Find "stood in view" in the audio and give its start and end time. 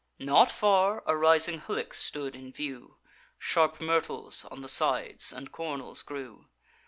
1.93-2.97